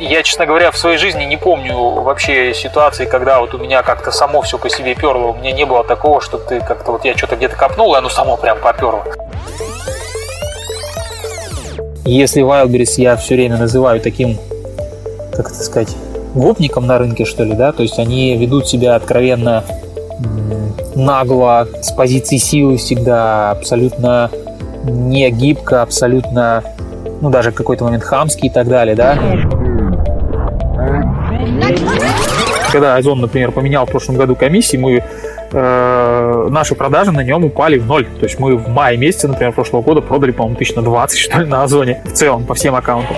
[0.00, 4.10] Я, честно говоря, в своей жизни не помню вообще ситуации, когда вот у меня как-то
[4.10, 5.26] само все по себе перло.
[5.26, 8.08] У меня не было такого, что ты как-то вот я что-то где-то копнул, и оно
[8.08, 9.04] само прям поперло.
[12.06, 14.38] Если Wildberries я все время называю таким,
[15.34, 15.94] как это сказать,
[16.34, 19.64] гопником на рынке, что ли, да, то есть они ведут себя откровенно
[20.94, 24.30] нагло, с позиции силы всегда, абсолютно
[24.84, 26.64] не гибко, абсолютно,
[27.20, 29.18] ну, даже в какой-то момент хамский и так далее, да.
[32.72, 35.02] Когда Озон, например, поменял в прошлом году комиссии, мы
[35.52, 38.06] э, наши продажи на нем упали в ноль.
[38.06, 41.40] То есть мы в мае месяце, например, прошлого года продали, по-моему, тысяч на 20, что
[41.40, 43.16] ли, на Озоне в целом, по всем аккаунтам.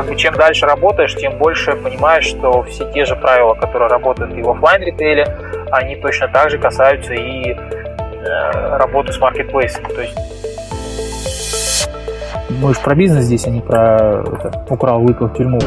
[0.00, 4.32] как бы чем дальше работаешь, тем больше понимаешь, что все те же правила, которые работают
[4.34, 5.26] и в офлайн ритейле,
[5.72, 9.88] они точно так же касаются и э, работы с маркетплейсами.
[9.88, 10.16] То есть
[12.60, 15.58] мы же про бизнес здесь, а не про это, украл, выпил в тюрьму.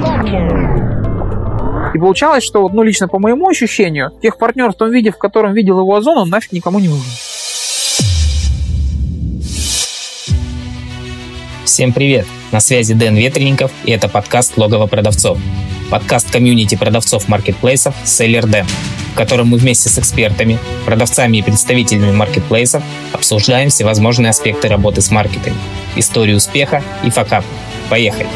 [1.94, 5.54] И получалось, что, ну, лично по моему ощущению, тех партнеров в том виде, в котором
[5.54, 7.04] видел его Озон, он нафиг никому не нужен.
[11.66, 12.28] Всем привет!
[12.52, 15.40] На связи Дэн Ветренников, и это подкаст «Логово продавцов».
[15.90, 18.66] Подкаст комьюнити продавцов маркетплейсов «Селлер Дэн»,
[19.14, 25.12] в котором мы вместе с экспертами, продавцами и представителями маркетплейсов обсуждаем всевозможные аспекты работы с
[25.12, 25.56] маркетами,
[25.96, 27.46] историю успеха и факап.
[27.90, 28.28] Поехали!